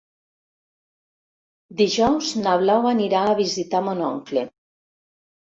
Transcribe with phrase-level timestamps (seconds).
[1.81, 4.47] Dijous na Blau anirà a visitar mon oncle.